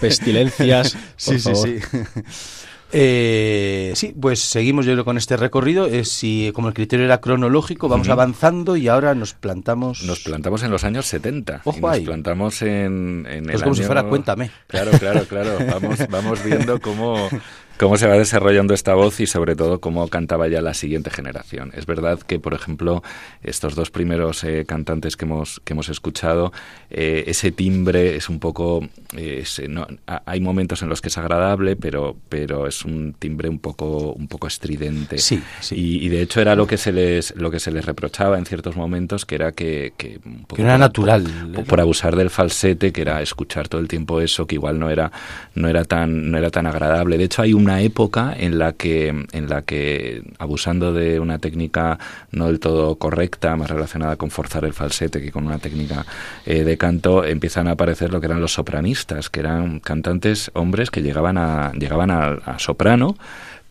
[0.00, 1.76] Pestilencias, sí, sí, sí.
[2.94, 5.88] Eh, sí, pues seguimos yo creo con este recorrido.
[6.04, 10.02] Si como el criterio era cronológico, vamos avanzando y ahora nos plantamos.
[10.04, 11.62] Nos plantamos en los años 70.
[11.64, 12.04] Ojo y nos ahí.
[12.04, 14.50] plantamos en, en Pues el como si año- fuera Cuéntame.
[14.66, 15.58] Claro, claro, claro.
[15.72, 17.28] Vamos, vamos viendo cómo,
[17.78, 21.72] cómo se va desarrollando esta voz y sobre todo cómo cantaba ya la siguiente generación.
[21.74, 23.02] Es verdad que, por ejemplo,
[23.42, 26.52] estos dos primeros eh, cantantes que hemos, que hemos escuchado,
[26.90, 28.86] eh, ese timbre es un poco...
[29.16, 33.14] eh, es, no, ha- hay momentos en los que es agradable, pero, pero es un
[33.18, 35.18] timbre un poco, un poco estridente.
[35.18, 35.74] Sí, sí.
[35.76, 38.46] Y, y de hecho era lo que se les, lo que se les reprochaba en
[38.46, 39.92] ciertos momentos, que era que...
[39.96, 41.24] Que, un poco Que era por- natural.
[41.54, 44.90] por- por abusar del falsete, que era escuchar todo el tiempo eso, que igual no
[44.90, 45.10] era,
[45.54, 47.18] no era tan, no era tan agradable.
[47.18, 51.38] De hecho, hay una una época en la que, en la que abusando de una
[51.38, 51.98] técnica
[52.30, 56.04] no del todo correcta, más relacionada con forzar el falsete que con una técnica
[56.44, 60.90] eh, de canto, empiezan a aparecer lo que eran los sopranistas, que eran cantantes hombres
[60.90, 63.16] que llegaban a, llegaban a soprano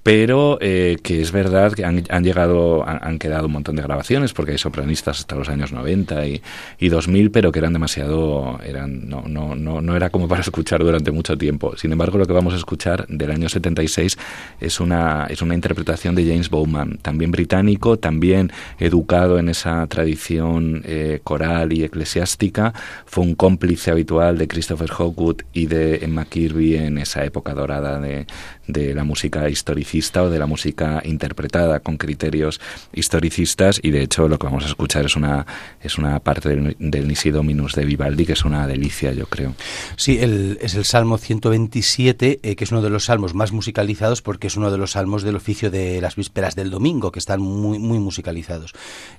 [0.03, 4.53] pero eh, que es verdad que han, llegado, han, quedado un montón de grabaciones, porque
[4.53, 6.41] hay sopranistas hasta los años 90 y,
[6.79, 10.83] y 2000, pero que eran demasiado, eran, no, no, no, no era como para escuchar
[10.83, 11.77] durante mucho tiempo.
[11.77, 14.17] Sin embargo, lo que vamos a escuchar del año 76
[14.59, 20.81] es una, es una interpretación de James Bowman, también británico, también educado en esa tradición
[20.85, 22.73] eh, coral y eclesiástica,
[23.05, 28.25] fue un cómplice habitual de Christopher Hawkwood y de Emma en esa época dorada de,
[28.71, 32.59] de la música historicista o de la música interpretada con criterios
[32.93, 33.79] historicistas.
[33.83, 35.45] Y de hecho lo que vamos a escuchar es una
[35.81, 39.55] es una parte del, del Nisi Dominus de Vivaldi que es una delicia yo creo.
[39.95, 44.21] Sí, el, es el Salmo 127 eh, que es uno de los salmos más musicalizados
[44.21, 47.41] porque es uno de los salmos del oficio de las vísperas del domingo que están
[47.41, 48.73] muy muy musicalizados.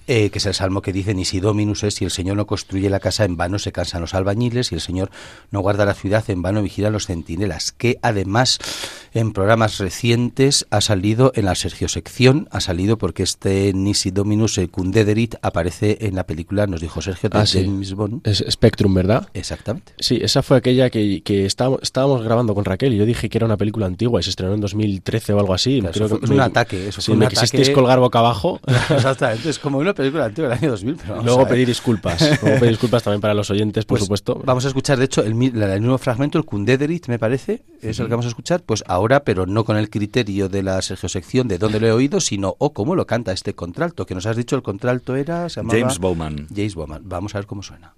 [0.07, 2.89] Eh, que es el salmo que dice Nisi Dominus es si el Señor no construye
[2.91, 5.11] la casa en vano se cansan los albañiles y el Señor
[5.51, 8.59] no guarda la ciudad en vano vigilan los centinelas que además
[9.15, 14.61] en programas recientes ha salido en la Sergio Sección, ha salido porque este Nisi Dominus
[14.71, 17.65] Cundederit aparece en la película, nos dijo Sergio, de Ah, sí.
[17.65, 18.21] James Bond.
[18.25, 19.29] Es Spectrum, ¿verdad?
[19.35, 19.95] Exactamente.
[19.99, 23.37] Sí, esa fue aquella que, que estábamos, estábamos grabando con Raquel y yo dije que
[23.39, 25.81] era una película antigua y se estrenó en 2013 o algo así.
[25.81, 27.41] Claro, Creo eso que fue un ataque, eso sí, fue un me ataque.
[27.41, 28.61] quisisteis colgar boca abajo.
[28.91, 32.21] Exactamente, es como una película antigua del año 2000, pero vamos Luego pedir disculpas.
[32.43, 34.41] Luego pedir disculpas también para los oyentes, por Pues supuesto.
[34.45, 37.99] Vamos a escuchar, de hecho, el, la- el mismo fragmento, el Kundederit, me parece, es
[37.99, 41.09] el que vamos a escuchar, pues ahora, pero no con el criterio de la Sergio
[41.09, 44.27] Sección de dónde lo he oído, sino, o cómo lo canta este contralto, que nos
[44.27, 45.79] has dicho el contralto era, se llamaba...
[45.79, 46.49] James Bowman.
[46.55, 47.01] James Bowman.
[47.07, 47.95] Vamos a ver cómo suena.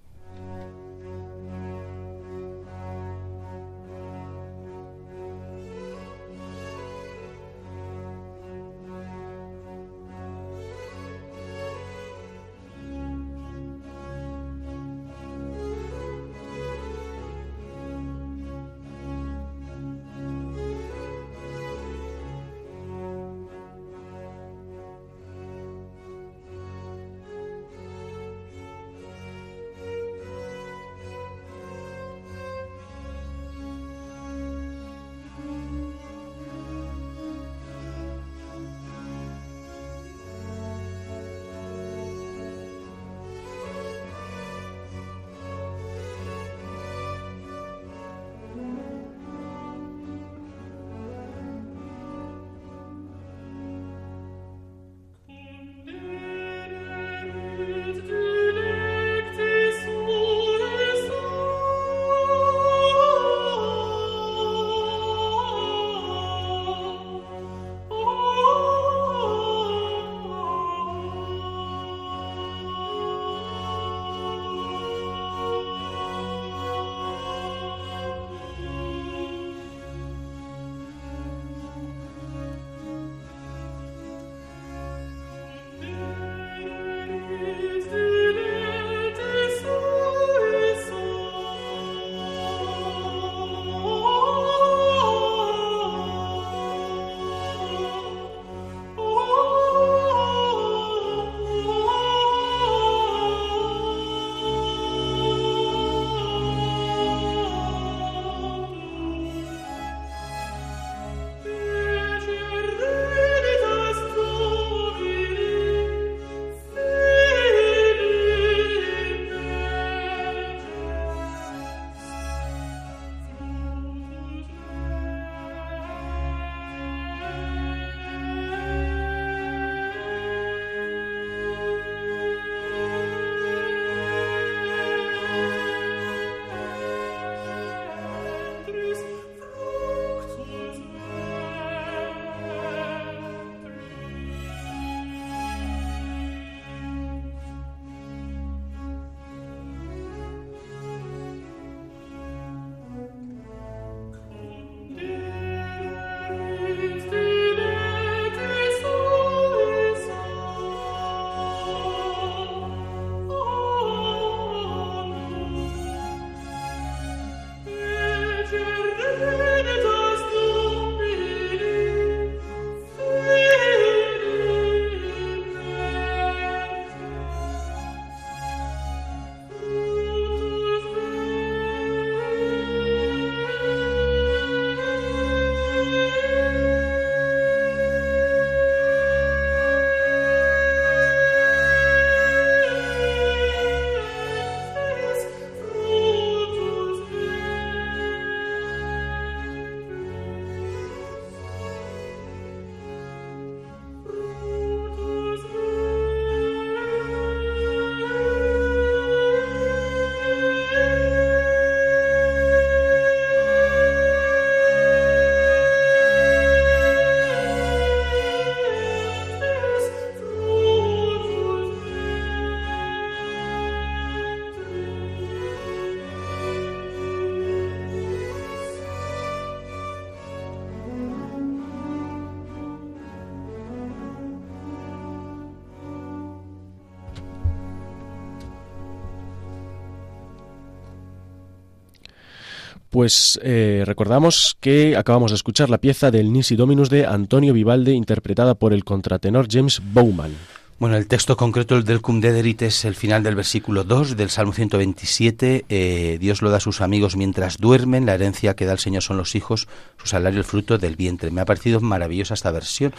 [242.94, 247.90] Pues eh, recordamos que acabamos de escuchar la pieza del Nisi Dominus de Antonio Vivaldi,
[247.90, 250.30] interpretada por el contratenor James Bowman.
[250.78, 254.52] Bueno, el texto concreto del Cum Dederit es el final del versículo 2 del Salmo
[254.52, 255.64] 127.
[255.68, 259.02] Eh, Dios lo da a sus amigos mientras duermen, la herencia que da el Señor
[259.02, 259.66] son los hijos,
[260.00, 261.32] su salario el fruto del vientre.
[261.32, 262.92] Me ha parecido maravillosa esta versión.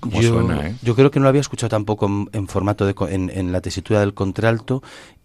[0.00, 0.74] ¿Cómo yo, suena, eh?
[0.82, 3.50] yo creo que no lo había escuchado tampoco en, en formato de, co- en, en
[3.52, 4.82] la tesitura del contralto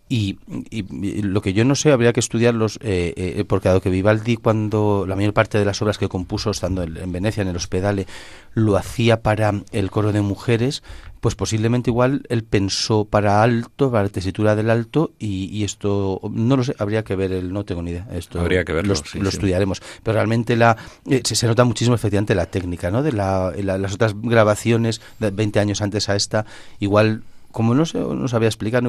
[0.09, 0.37] y,
[0.69, 3.89] y- y lo que yo no sé habría que estudiarlos eh, eh, porque dado que
[3.89, 7.47] Vivaldi cuando la mayor parte de las obras que compuso estando en, en Venecia en
[7.47, 8.05] el hospedale
[8.53, 10.83] lo hacía para el coro de mujeres
[11.21, 16.19] pues posiblemente igual él pensó para alto para la tesitura del alto y, y esto
[16.31, 18.93] no lo sé habría que ver el no tengo ni idea esto Habría que verlo,
[18.95, 19.37] lo, sí, lo sí.
[19.37, 20.75] estudiaremos pero realmente la
[21.09, 24.99] eh, se, se nota muchísimo efectivamente la técnica no de la, la- las otras grabaciones
[25.19, 26.45] de 20 años antes a esta
[26.79, 27.23] igual
[27.53, 28.83] como no sé, no sabía explicar,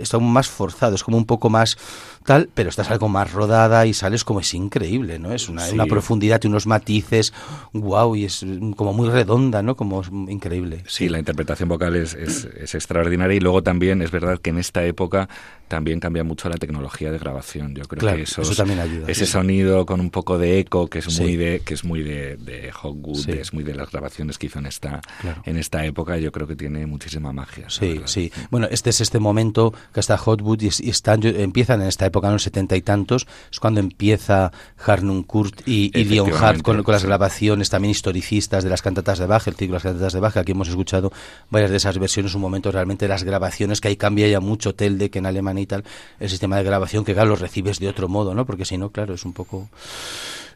[0.00, 1.76] está aún más forzado, es como un poco más
[2.24, 5.32] tal, pero estás algo más rodada y sales como es increíble, ¿no?
[5.32, 5.74] Es una, Sí.
[5.74, 7.32] una profundidad y unos matices,
[7.72, 8.44] wow, y es
[8.76, 9.76] como muy redonda, ¿no?
[9.76, 10.82] Como es increíble.
[10.86, 14.58] Sí, la interpretación vocal es, es- es extraordinaria y luego también es verdad que en
[14.58, 15.28] esta época
[15.68, 17.74] también cambia mucho la tecnología de grabación.
[17.76, 19.32] Yo creo Claro, que esos- eso también ayuda, ese sí.
[19.32, 21.22] sonido con un poco de eco que es Sí.
[21.22, 23.32] muy de que es muy de, de Hogwood, Sí.
[23.32, 25.42] es muy de las grabaciones que hizo en esta Claro.
[25.44, 26.18] en esta época.
[26.18, 27.70] Yo creo que tiene muchísima magia.
[27.70, 28.32] Sí, sí.
[28.50, 32.26] Bueno, este es este momento que está Hotwood y, y están, empiezan en esta época,
[32.28, 34.52] en los setenta y tantos, es cuando empieza
[34.84, 39.26] Harnum Kurt y, y Leonhardt con, con las grabaciones también historicistas de las cantatas de
[39.26, 41.12] Bach, el ciclo de las cantatas de Bach, aquí hemos escuchado
[41.48, 44.74] varias de esas versiones, un momento realmente de las grabaciones, que ahí cambia ya mucho
[44.74, 45.84] Telde que en Alemania y tal,
[46.18, 48.44] el sistema de grabación, que claro, lo recibes de otro modo, ¿no?
[48.44, 49.68] Porque si no, claro, es un poco...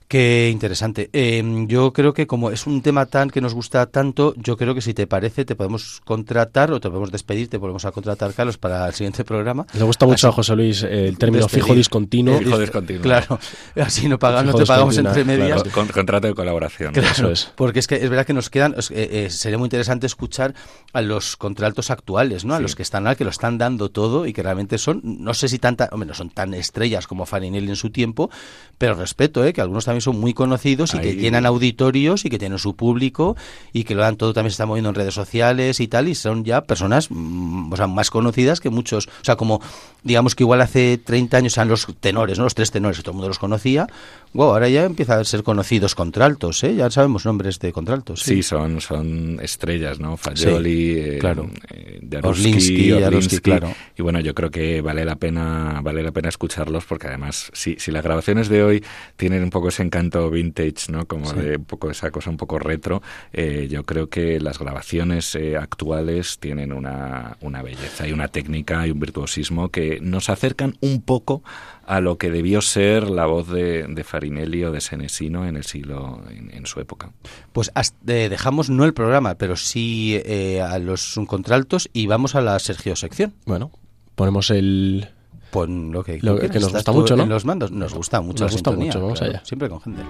[0.07, 1.09] Qué interesante.
[1.13, 4.75] Eh, yo creo que como es un tema tan que nos gusta tanto, yo creo
[4.75, 8.33] que si te parece te podemos contratar o te podemos despedir, te volvemos a contratar,
[8.35, 9.67] Carlos, para el siguiente programa.
[9.73, 11.65] Le gusta mucho Así- a José Luis eh, el término Despedir.
[11.65, 12.39] fijo discontinuo.
[12.39, 13.03] Fijo discontinuo.
[13.03, 13.39] Claro,
[13.81, 15.63] así no, paga- no te pagamos entre medias.
[15.63, 15.71] claro.
[15.75, 16.93] Con, contrato de colaboración.
[16.93, 17.51] Claro, Eso es.
[17.57, 20.55] porque es que es verdad que nos quedan, es- eh, eh, sería muy interesante escuchar
[20.93, 22.55] a los contraltos actuales, ¿no?
[22.55, 22.63] A Sí.
[22.63, 25.49] los que están al que lo están dando todo y que realmente son, no sé
[25.49, 28.31] si tanta, hombre, no son tan estrellas como Farinelli en su tiempo,
[28.79, 29.53] pero respeto, ¿eh?
[29.55, 32.77] Que algunos también son muy conocidos y que Ahí- llenan auditorios y que tienen su
[32.77, 33.37] público
[33.73, 36.15] y que lo dan todo también se está moviendo en redes sociales y tal y
[36.15, 39.61] son ya personas mm, o sea, más conocidas que muchos, o sea, como
[40.03, 42.45] digamos que igual hace 30 años eran los tenores, ¿no?
[42.45, 43.87] Los tres tenores, todo el mundo los conocía.
[44.35, 46.75] Wow, ahora ya empieza a ser conocidos contraltos, ¿eh?
[46.75, 48.21] Ya sabemos nombres de contraltos.
[48.21, 50.17] Sí, son, son estrellas, ¿no?
[50.19, 51.49] Fagioli, eh, claro.
[51.71, 53.39] eh, Jaruski, Orlinsky, Jaruski, Orlinsky.
[53.41, 53.75] claro.
[53.97, 57.77] Y bueno, yo creo que vale la pena, vale la pena escucharlos porque además, si,
[57.79, 58.85] si las grabaciones de hoy
[59.17, 61.07] tienen un poco ese encanto vintage, ¿no?
[61.07, 61.37] Como Sí.
[61.39, 65.57] de un poco esa cosa un poco retro, eh, yo creo que las grabaciones eh,
[65.57, 71.01] actuales tienen una, una belleza y una técnica y un virtuosismo que nos acercan un
[71.03, 71.43] poco
[71.87, 75.65] a lo que debió ser la voz de, de Farinelli o de Senesino en el
[75.65, 77.13] siglo, en, en su época.
[77.53, 82.35] Pues hasta- eh, dejamos no el programa, pero sí eh, a los contraltos y vamos
[82.35, 83.35] a la Sergio sección.
[83.45, 83.71] Bueno,
[84.15, 85.09] ponemos el...
[85.55, 86.63] Pon lo que, Lo que quieras.
[86.63, 87.23] nos gusta mucho, ¿no?
[87.23, 89.45] En los mandos nos gusta mucho Nos la gusta sintonía, mucho, vamos claro, allá.
[89.45, 90.03] Siempre con gente.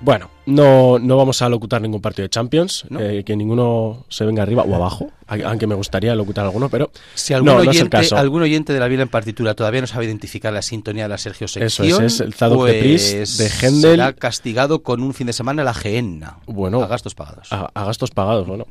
[0.00, 3.00] Bueno, no, no vamos a locutar ningún partido de Champions, No.
[3.00, 7.32] eh, que ninguno se venga arriba o abajo, aunque me gustaría locutar alguno, pero Si
[7.32, 8.16] algún, no, no es el oyente, caso.
[8.16, 11.18] algún oyente de la Biblia en partitura todavía no sabe identificar la sintonía de la
[11.18, 13.90] Sergio Eso sección, es, es el Zadok de pues de Händel.
[13.92, 16.38] será castigado con un fin de semana la Gehenna.
[16.46, 16.82] Bueno.
[16.82, 17.52] a gastos pagados.
[17.52, 18.66] A, a gastos pagados, bueno.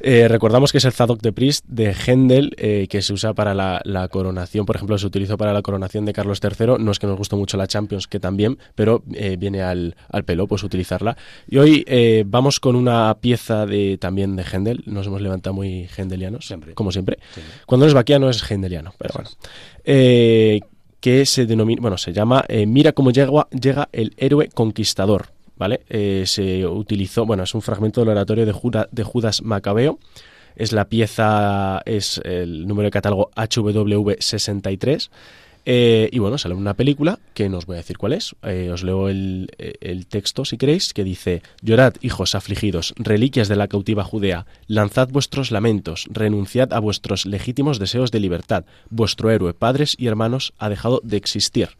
[0.00, 3.54] Eh, recordamos que es el Zadok de Priest de Händel, eh, que se usa para
[3.54, 6.74] la, la coronación, por ejemplo, se utilizó para la coronación de Carlos III.
[6.78, 9.02] No es que nos guste mucho la Champions, que también, pero
[9.38, 11.13] viene al, al pelo, pues utilizarla.
[11.48, 14.82] Y hoy eh, vamos con una pieza de también de Händel.
[14.86, 16.74] Nos hemos levantado muy hendelianos, Siempre.
[16.74, 17.18] como siempre.
[17.34, 17.40] Sí.
[17.66, 19.30] Cuando no es vaquiano es hendeliano, pero bueno.
[19.84, 20.60] Eh,
[21.00, 25.26] que se denomina, bueno, se llama eh, Mira cómo llega, llega el héroe conquistador.
[25.56, 25.82] ¿Vale?
[26.26, 30.00] Se utilizó, bueno, es un fragmento del oratorio de, Juda- de Judas Macabeo.
[30.56, 35.10] Es la pieza, es el número de catálogo HW63.
[35.66, 38.34] Eh, y bueno, sale una película que no os voy a decir cuál es.
[38.42, 43.56] Eh, os leo el, el texto si queréis, que dice: Llorad, hijos afligidos, reliquias de
[43.56, 48.64] la cautiva Judea, lanzad vuestros lamentos, renunciad a vuestros legítimos deseos de libertad.
[48.90, 51.70] Vuestro héroe, padres y hermanos, ha dejado de existir.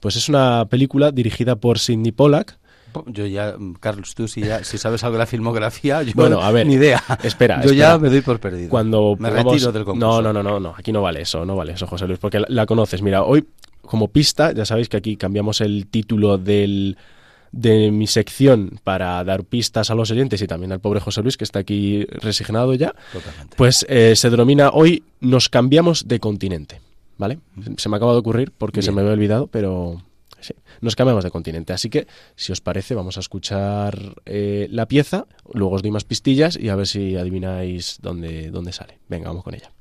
[0.00, 2.58] Pues es una película dirigida por Sidney Pollack.
[3.06, 6.40] Yo ya, mm, Carlos, tú si, ya, si sabes algo de la filmografía, yo Bueno,
[6.42, 7.02] a ver, ni idea.
[7.22, 8.68] espera, Yo ya me doy por perdido.
[8.70, 10.06] Cuando me pongamos- retiro del concurso.
[10.06, 12.40] No, no, no, no, no, aquí no vale eso, no vale eso, José Luis, porque
[12.40, 13.02] la, la conoces.
[13.02, 13.46] Mira, hoy
[13.82, 16.96] como pista, ya sabéis que aquí cambiamos el título del,
[17.50, 21.36] de mi sección para dar pistas a los oyentes y también al pobre José Luis,
[21.36, 23.56] que está aquí resignado ya, Totalmente.
[23.56, 26.80] pues eh, se denomina hoy Nos cambiamos de continente.
[27.18, 27.38] ¿Vale?
[27.76, 30.02] Se me acaba de ocurrir porque se me había olvidado, pero
[30.42, 31.72] sí, nos cambiamos de continente.
[31.72, 36.04] Así que, si os parece, vamos a escuchar eh, la pieza, luego os doy más
[36.04, 38.98] pistillas y a ver si adivináis dónde, dónde sale.
[39.08, 39.72] Venga, vamos con ella.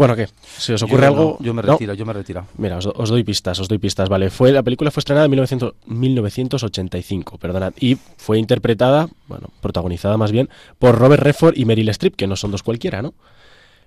[0.00, 0.28] Bueno, ¿qué?
[0.56, 1.36] ¿Se os ocurre Yo algo?
[1.38, 1.72] no, yo me ¿No?
[1.72, 2.46] retiro, yo me retiro.
[2.56, 4.30] Mira, os, os doy pistas, os doy pistas, vale.
[4.30, 10.32] Fue, la película fue estrenada en 1900 1985, perdonad, y fue interpretada, bueno, protagonizada más
[10.32, 10.48] bien,
[10.78, 13.12] por Robert Redford y Meryl Streep, que no son dos cualquiera, ¿no?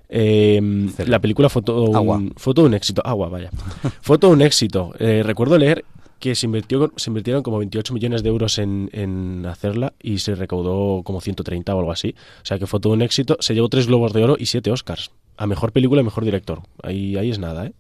[0.08, 0.62] Eh,
[0.96, 1.10] Cero.
[1.10, 2.18] la película fue todo, Agua.
[2.18, 3.02] un, fue todo un éxito.
[3.04, 3.50] Agua, vaya.
[4.02, 4.94] fue todo un éxito.
[5.00, 5.84] Eh, recuerdo leer
[6.24, 10.36] que se, invirtió, se invirtieron como 28 millones de euros en, en hacerla y se
[10.36, 12.16] recaudó como 130 o algo así.
[12.42, 13.36] O sea que fue todo un éxito.
[13.42, 15.12] Se llevó tres Globos de Oro y siete Oscars.
[15.36, 16.62] A mejor película y mejor director.
[16.82, 17.74] Ahí, ahí es nada, ¿eh?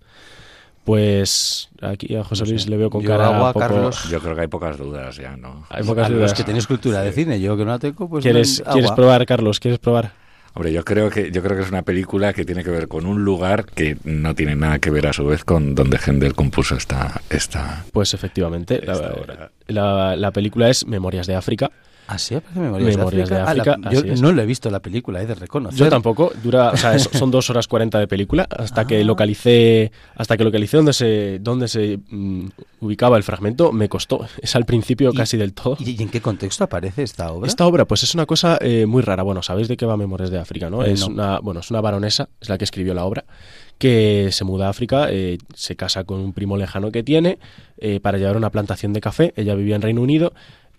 [0.83, 2.69] Pues aquí a José No Luis sé.
[2.69, 3.59] le veo con Yo cara agua, poco...
[3.65, 4.09] Carlos.
[4.09, 5.65] Yo creo que hay pocas dudas ya, ¿no?
[5.69, 6.33] Hay pocas A los dudas.
[6.33, 8.73] que tenéis cultura de cine, yo que no la tengo, pues ¿Quieres, agua.
[8.73, 9.61] ¿Quieres probar, Carlos?
[9.61, 10.11] ¿Quieres probar?
[10.55, 13.05] Hombre, yo creo que yo creo que es una película que tiene que ver con
[13.07, 16.75] un lugar que no tiene nada que ver a su vez con donde Händel compuso
[16.75, 19.51] esta esta Pues efectivamente, la, obra.
[19.67, 21.71] la- la película es Memorias de África.
[22.07, 23.61] Así aparece Memorias, Memorias de de África.
[23.73, 25.79] África, Ah, la- así yo no le he visto la película, he de reconocer.
[25.79, 28.87] Yo tampoco, dura, o sea, es- son dos horas 40 de película, hasta Ah.
[28.87, 32.45] que localicé, hasta que localicé donde se, donde se mm,
[32.81, 34.25] ubicaba el fragmento, me costó.
[34.41, 35.77] Es al principio casi del todo.
[35.79, 37.47] ¿Y, y en qué contexto aparece esta obra?
[37.47, 39.23] Esta obra, pues es una cosa eh, muy rara.
[39.23, 40.83] Bueno, sabéis de qué va Memorias de África, ¿no?
[40.83, 41.07] Eh, es no.
[41.13, 43.23] una, bueno, es una baronesa, es la que escribió la obra,
[43.77, 47.39] que se muda a África, eh, se casa con un primo lejano que tiene
[47.77, 49.33] eh, para llevar una plantación de café.
[49.35, 50.33] Ella vivía en Reino Unido,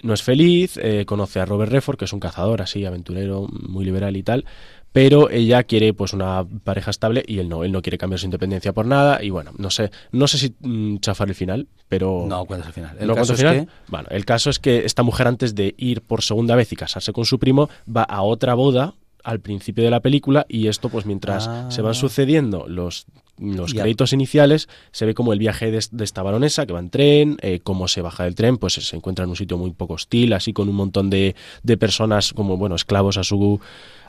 [0.05, 3.85] no es feliz, eh, conoce a Robert Redford, que es un cazador así, aventurero, muy
[3.85, 4.45] liberal y tal.
[4.93, 8.27] pero ella quiere pues una pareja estable y él no, él no quiere cambiar su
[8.27, 12.27] independencia por nada y bueno, no sé, no sé si mm, chafar el final, pero
[12.29, 12.97] No, ¿cuál es el final?
[13.01, 13.67] El ¿No caso es final?
[13.67, 16.77] que- Bueno, el caso es que esta mujer antes de ir por segunda vez y
[16.77, 18.95] casarse con su primo va a otra boda
[19.25, 21.70] al principio de la película y esto pues mientras Ah.
[21.70, 23.07] se van sucediendo los
[23.37, 26.89] los créditos iniciales se ve como el viaje de, de esta baronesa que va en
[26.91, 29.95] tren, eh, cómo se baja del tren, pues se encuentra en un sitio muy poco
[29.95, 33.59] hostil, así con un montón de, de personas como bueno esclavos a su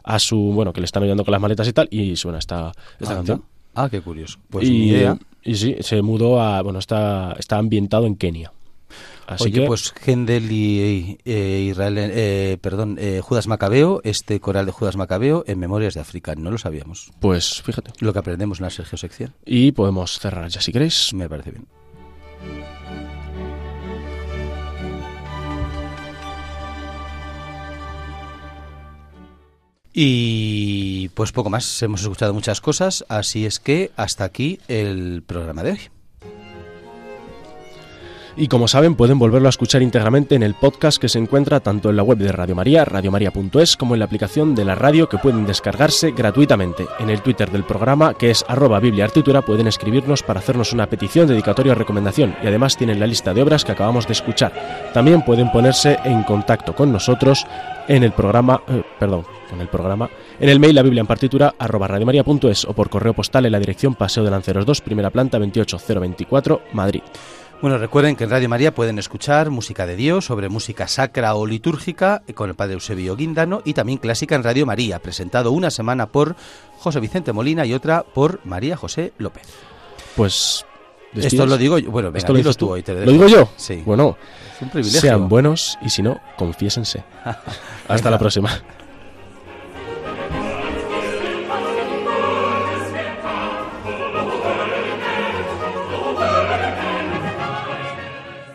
[0.03, 2.72] a su bueno que le están ayudando con las maletas y tal y suena esta
[2.99, 3.43] esta Ah, canción.
[3.74, 4.38] Ah, qué curioso.
[4.51, 5.18] Pues y, ni idea.
[5.43, 8.51] y sí, se mudó a bueno está está ambientado en Kenia.
[9.28, 14.65] Así Oye, que pues Händel y eh, Israel, eh, perdón, eh, Judas Macabeo, este coral
[14.65, 17.11] de Judas Macabeo en Memorias de África, no lo sabíamos.
[17.19, 17.91] pues fíjate.
[17.99, 21.13] Lo que aprendemos en la Sergio Sección, Y podemos cerrar ya si queréis.
[21.13, 21.67] me parece bien.
[29.97, 35.63] Y pues poco más, hemos escuchado muchas cosas, así es que hasta aquí el programa
[35.63, 35.80] de hoy.
[38.38, 41.89] Y como saben, pueden volverlo a escuchar íntegramente en el podcast que se encuentra tanto
[41.89, 45.17] en la web de Radio María, radiomaria.es, como en la aplicación de la radio que
[45.17, 46.86] pueden descargarse gratuitamente.
[46.99, 51.27] En el Twitter del programa, que es arroba bibliaartitura, pueden escribirnos para hacernos una petición,
[51.27, 52.36] dedicatoria o recomendación.
[52.43, 54.51] Y además tienen la lista de obras que acabamos de escuchar.
[54.93, 57.47] También pueden ponerse en contacto con nosotros
[57.88, 60.09] en el programa, eh, perdón, con el programa,
[60.41, 63.59] en el mail la biblia en partitura arroba radiomaria.es o por correo postal en la
[63.59, 67.01] dirección Paseo de Lanceros 2, primera planta 28024, Madrid.
[67.62, 71.47] Bueno, recuerden que en Radio María pueden escuchar música de Dios, sobre música sacra o
[71.47, 76.06] litúrgica con el padre Eusebio Guindano y también clásica en Radio María, presentado una semana
[76.08, 76.36] por
[76.78, 79.43] José Vicente Molina y otra por María José López.
[80.16, 80.66] Pues.
[81.16, 81.89] Esto lo digo yo.
[81.91, 82.72] Bueno, venga, ¿Esto lo dilo dices tú tú?
[82.74, 82.84] hoy.
[82.84, 83.49] Te ¿Lo digo yo?
[83.56, 83.82] Sí.
[83.86, 84.18] Bueno,
[84.53, 84.99] es un privilegio.
[85.01, 87.03] sean buenos y si no, confiésense.
[87.88, 88.49] Hasta la próxima.